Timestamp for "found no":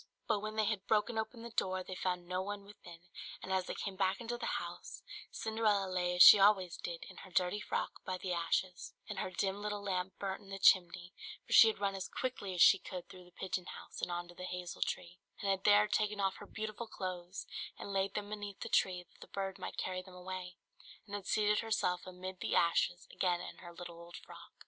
1.93-2.41